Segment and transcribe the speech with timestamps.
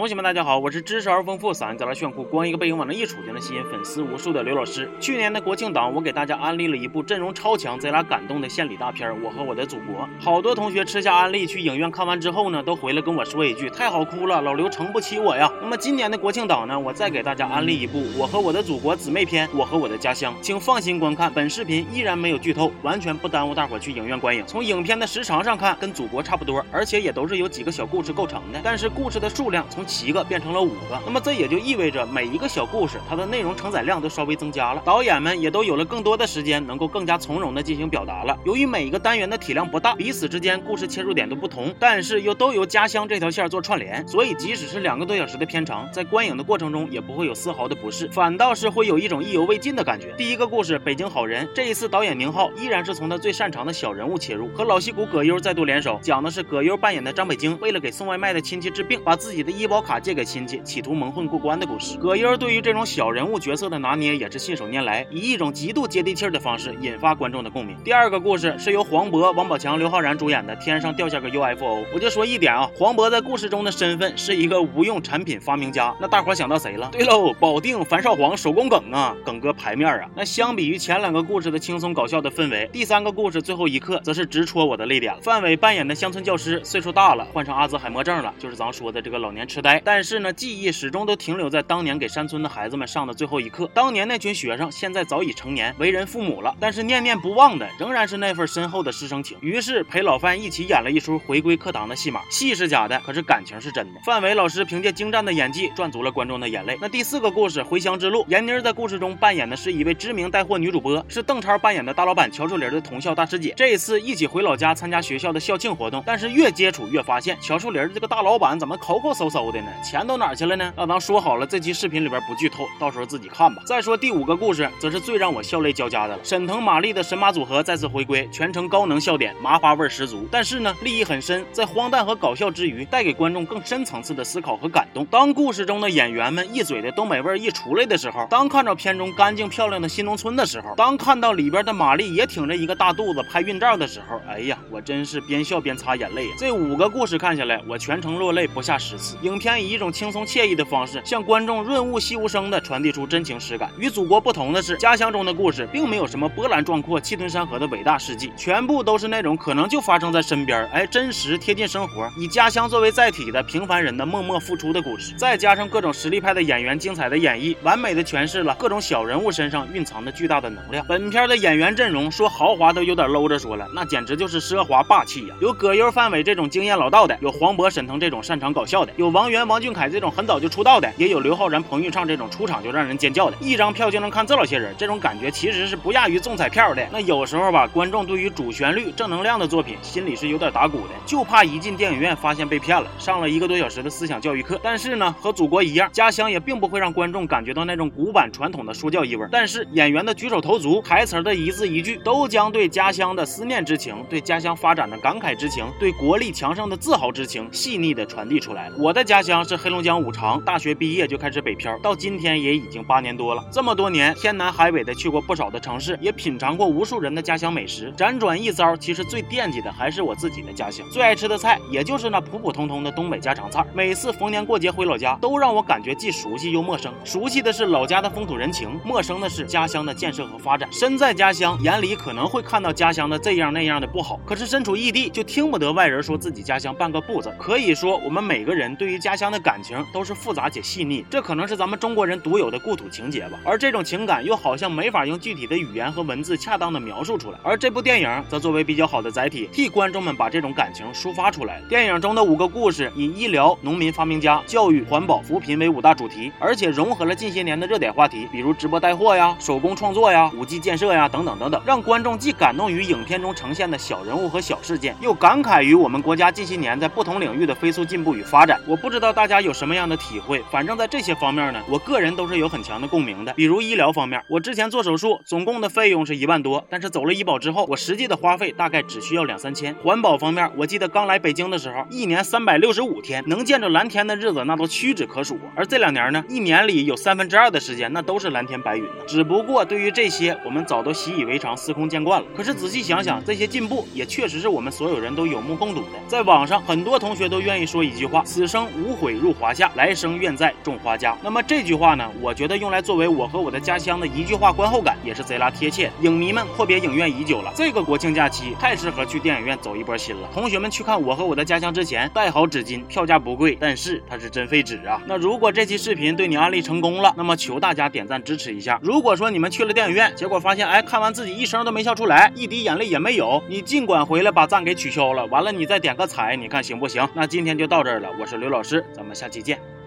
[0.00, 4.88] 同学们，大家好，我是知识而丰富、嗓音贼拉炫酷、光一个背影往那一杵就能吸引粉丝无数的刘老师。
[4.98, 9.96] 去年的国庆档，我给大家安利了一部阵容超强、贼拉感动的献礼大片《我和我的祖国》。
[10.18, 24.42] 好多同学吃下安利去影院看完之后呢，都回来跟我说一句：“太好哭了，老刘撑不起我呀。”那么今年的国庆档呢，我再给大家安利一部《我和我的祖国》姊妹篇《我和我的家乡》，请放心观看，本视频依然没有剧透，完全不耽误大伙去影院观影。
[24.46, 38.38] 从影片的时长上看，跟祖国差不多，而且也都是由几个小故事构成的，但是故事的数量从七个变成了五个，那么这也就意味着每一个小故事它的内容承载量都稍微增加了，导演们也都有了更多的时间，能够更加从容的进行表达了。
[38.44, 50.14] 由于每一个单元的体量不大，彼此之间故事切入点都不同，但是又都由家乡这条线做串联，所以即使是两个多小时的片长，在观影的过程中也不会有丝毫的不适，反倒是会有一种意犹未尽的感觉。
[50.16, 60.60] 第一个故事《北京好人》，这一次导演宁浩依然是从他最擅长的小人物切入，和老戏骨葛优再度联手，讲的是葛优扮演的张北京为了给送外卖的亲戚治病，把自己的医保卡借给亲戚。
[60.64, 67.76] 企图蒙混过关的故事，葛优对于这种小人物角色的拿捏也是信手拈来，以一种极度接地气的方式引发观众的共鸣。
[67.82, 71.80] 第二个故事是由黄渤、王宝强、刘昊然主演的《天上掉下个 UFO》。
[71.94, 75.94] 我就说一点啊，黄渤在故事中的身份是一个无用产品发明家。
[76.00, 76.88] 那大伙想到谁了？
[76.92, 80.08] 对喽，保定樊少皇手工梗啊，梗哥牌面啊。
[80.14, 85.14] 那相比于前两个故事的轻松搞笑的氛围，第三个故事最后一刻则是直戳我的泪点。
[85.22, 89.80] 范伟扮演的乡村教师岁数大了，患上阿兹海默症了，就是咱说的这个老年痴呆。
[89.84, 93.68] 但是呢，记忆始终都停留在当年给山村的孩子们上的最后一课。
[93.74, 99.36] 当年那群学生现在早已成年，为人父母了，但是念念不忘的仍然是那份深厚的师生情。
[99.40, 104.00] 于是陪老范一起演了一出回归课堂的戏码，戏是假的，可是感情是真的。
[104.04, 106.76] 范伟老师凭借精湛的演技赚足了观众的眼泪。
[106.80, 113.54] 那第四个故事《回乡之路》，闫妮在故事中扮演的是一位知名带货女主播，是邓超扮演的大老板乔树林的同校大师姐。
[113.56, 119.68] 这一次一起回老家参加学校的校庆活动，但是越接触越发现乔树林这个大老板怎么抠抠搜搜的呢？
[119.82, 120.72] 钱都哪去了呢？
[120.76, 123.62] 那咱说好了，这期视频里边不剧透，到时候自己看吧。
[123.66, 126.24] 再说第五个故事，则是最让我笑泪交加的了。
[126.24, 130.26] 沈腾、马丽的神马组合再次回归，全程高能笑点，麻花味十足。
[130.30, 135.04] 但是呢，立意很深，在荒诞和搞笑之余，带给观众更深层次的思考和感动。
[135.06, 146.34] 当故事中的演员们一嘴的东北味一出来的时候，当看着片中干净漂亮的新农村的时候，当看到里边的马丽也挺着一个大肚子拍孕照的时候，哎呀，我真是边笑边擦眼泪啊！
[146.38, 149.16] 这五个故事看下来，我全程落泪不下十次。
[149.22, 151.02] 影片以一种轻松惬意的方式。
[151.04, 153.70] 向观众润物细无声地传递出真情实感。
[153.78, 165.14] 与祖国不同的是，家乡中的故事并没有什么波澜壮阔、气吞山河的伟大事迹，全部都是那种可能就发生在身边，哎，真实贴近生活，以家乡作为载体的平凡人的默默付出的故事。
[165.16, 170.84] 再加上各种实力派的演员精彩的演绎，完美的诠释了各种小人物身上蕴藏的巨大的能量。
[170.86, 175.34] 本片的演员阵容说豪华都有点搂着说了，那简直就是奢华霸气呀！
[175.40, 180.90] 有葛优、范伟这种经验老道的，有黄渤、沈腾这种擅长搞笑的，有王源、王俊凯这种很早就出道的。
[180.96, 186.86] 也有刘昊然、彭昱畅这种出场就让人尖叫的，一张票就能看这老些人，这种感觉其实是不亚于中彩票的。
[186.92, 194.58] 那有时候吧，观众对于主旋律、正能量的作品，心里是有点打鼓的，就怕一进电影院发现被骗了，上了一个多小时的思想教育课。
[194.62, 199.26] 但是呢，和祖国一样，家乡也并不会让观众感觉到那种古板传统的说教意味。
[199.30, 208.70] 但是演员的举手投足、台词的一字一句，都将对家乡的思念之情、对家乡发展的感慨之情、对国力强盛的自豪之情，细腻的传递出来。
[208.78, 210.90] 我的家家乡是黑龙江五常，大学毕。
[210.90, 213.44] 毕业就开始北漂，到今天也已经八年多了。
[213.52, 217.92] 这么多年，天南海北的去过不少的城市，也品尝过无数人的家乡美食。
[217.96, 220.84] 辗转一遭，其实最惦记的还是我自己的家乡。
[220.90, 223.64] 最爱吃的菜，也就是那普普通通的东北家常菜。
[223.72, 226.92] 每次逢年过节回老家，都让我感觉既熟悉又陌生。
[227.04, 230.68] 熟悉的是老家的风土人情，陌生的是家乡的建设和发展。
[230.72, 237.32] 身在家乡，眼里可能会看到家乡的这样那样的不好，可是身处异地，就听不得外人说自己家乡半个不字。
[237.38, 240.84] 可以说，我们每个人对于家家乡的感情都是复杂且细。
[240.84, 243.40] 腻，这可能是咱们中国人独有的故土情节吧。
[243.44, 247.38] 而这种情感又好像没法用具体的语言和文字恰当的描述出来。
[247.42, 251.60] 而这部电影则作为比较好的载体，替观众们把这种感情抒发出来。
[251.68, 268.60] 电影中的五个故事以医疗、农民发明家、教育、环保、扶贫为五大主题，而且融合了近些年的热点话题，比如直播带货呀、手工创作呀、五 G 建设呀等等等等，让观众既感动于影片中呈现的小人物和小事件，又感慨于我们国家近些年在不同领域的飞速进步与发展。
[268.68, 270.70] 我不知道大家有什么样的体会，反正。
[270.80, 273.34] 在这些方面呢，我个人都是有很强的共鸣的。
[273.34, 279.74] 比如医疗方面，我之前做手术，总共的费用是一万多，但是走了医保之后，我实际的花费大概只需要两三千。
[279.82, 285.38] 环保方面，我记得刚来北京的时候，一年三百六十五天，能见着蓝天的日子那都屈指可数。
[285.54, 289.04] 而这两年呢，一年里有三分之二的时间那都是蓝天白云呢。
[289.06, 292.26] 只不过对于这些，我们早都习以为常，司空见惯了。
[292.34, 295.88] 可是仔细想想，这些进步也确实是我们所有人都有目共睹的。
[296.06, 301.16] 在网上，很多同学都愿意说一句话：此生无不悔入华夏，来生愿在种花家。
[301.22, 305.92] 那么这句话呢，我觉得用来作为我和我的家乡的一句话观后感，也是贼拉贴切。
[306.00, 310.28] 影迷们阔别影院已久了，这个国庆假期太适合去电影院走一波心了。
[310.34, 315.00] 同学们去看我和我的家乡之前，带好纸巾，票价不贵，但是它是真费纸啊。
[315.06, 318.80] 那如果这期视频对你安利成功了，那么求大家点赞支持一下。
[318.82, 327.08] 如果说你们去了电影院，结果发现哎看完自己一声都没笑出来，一滴眼泪也没有，你尽管回来把赞给取消了，完了你再点个彩，你看行不行？
[327.14, 329.79] 那今天就到这儿了，我是刘老师，咱们下期见。